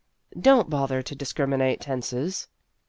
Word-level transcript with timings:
"Don't 0.47 0.67
bother 0.67 1.03
to 1.03 1.13
discriminate 1.15 1.79
tenses." 1.81 2.47